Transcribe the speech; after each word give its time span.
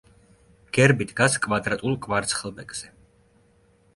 გერბი 0.77 1.07
დგას 1.11 1.35
კვადრატულ 1.43 1.99
კვარცხლბეკზე. 2.05 2.93